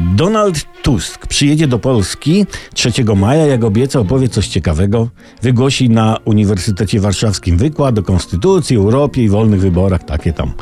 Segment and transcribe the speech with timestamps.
[0.00, 5.08] Donald Tusk przyjedzie do Polski 3 maja, jak obiecał, powie coś ciekawego.
[5.42, 10.52] Wygłosi na Uniwersytecie Warszawskim wykład o Konstytucji, Europie i wolnych wyborach, takie tam.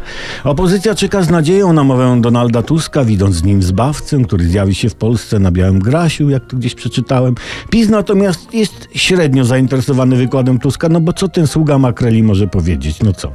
[0.45, 4.89] Opozycja czeka z nadzieją na mowę Donalda Tuska, widząc z nim zbawcę, który zjawi się
[4.89, 7.35] w Polsce na białym grasiu, jak tu gdzieś przeczytałem.
[7.71, 13.03] PiS natomiast jest średnio zainteresowany wykładem Tuska, no bo co ten sługa makreli może powiedzieć?
[13.03, 13.33] No co?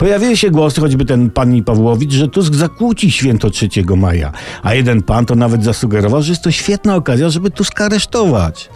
[0.00, 4.32] Pojawiły się głosy, choćby ten pani Pawłowicz, że Tusk zakłóci święto 3 maja.
[4.62, 8.70] A jeden pan to nawet zasugerował, że jest to świetna okazja, żeby Tuska aresztować.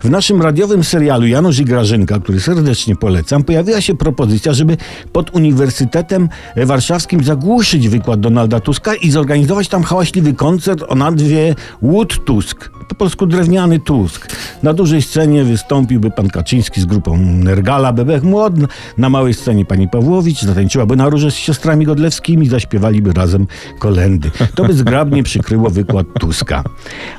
[0.00, 4.76] W naszym radiowym serialu Janusz i Grażynka, który serdecznie polecam, pojawiła się propozycja, żeby
[5.12, 12.24] pod Uniwersytetem Warszawskim zagłuszyć wykład Donalda Tuska i zorganizować tam hałaśliwy koncert o nazwie Wood
[12.24, 14.36] Tusk po polsku drewniany Tusk.
[14.62, 18.54] Na dużej scenie wystąpiłby pan Kaczyński z grupą Nergala, Bebek Młod,
[18.98, 23.46] na małej scenie pani Pawłowicz, zatańczyłaby na róże z siostrami Godlewskimi, zaśpiewaliby razem
[23.78, 24.30] kolendy.
[24.54, 26.64] To by zgrabnie przykryło wykład Tuska.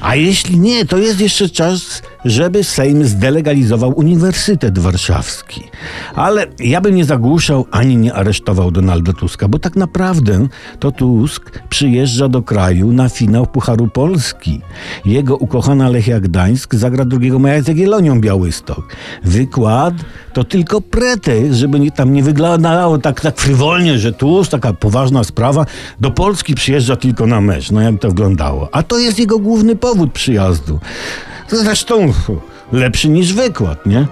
[0.01, 5.63] A jeśli nie, to jest jeszcze czas, żeby Sejm zdelegalizował Uniwersytet Warszawski.
[6.15, 10.47] Ale ja bym nie zagłuszał ani nie aresztował Donalda Tuska, bo tak naprawdę
[10.79, 14.61] to Tusk przyjeżdża do kraju na finał Pucharu Polski.
[15.05, 18.95] Jego ukochana Lechia Gdańsk zagra 2 maja z Jagiellonią Białystok.
[19.23, 19.93] Wykład
[20.33, 25.23] to tylko pretekst, żeby nie, tam nie wyglądało tak, tak frywolnie, że Tusk, taka poważna
[25.23, 25.65] sprawa,
[25.99, 27.71] do Polski przyjeżdża tylko na mecz.
[27.71, 28.69] No jak to wyglądało?
[28.71, 30.79] A to jest jego główny powód przyjazdu.
[31.47, 32.13] Zresztą
[32.71, 34.07] lepszy niż wykład, nie?